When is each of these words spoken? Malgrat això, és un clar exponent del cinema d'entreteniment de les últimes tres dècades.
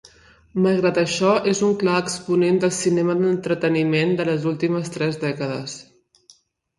Malgrat 0.65 0.95
això, 0.99 1.33
és 1.51 1.59
un 1.67 1.75
clar 1.83 1.97
exponent 2.05 2.57
del 2.63 2.73
cinema 2.77 3.15
d'entreteniment 3.19 4.15
de 4.21 4.25
les 4.31 4.49
últimes 4.53 4.89
tres 4.97 5.21
dècades. 5.25 5.77